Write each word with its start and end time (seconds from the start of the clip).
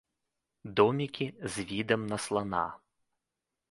Домікі 0.79 1.27
з 1.51 1.55
відам 1.71 2.01
на 2.15 2.23
слана. 2.27 2.67